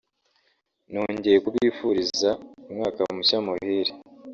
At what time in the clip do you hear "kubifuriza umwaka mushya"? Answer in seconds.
1.45-3.37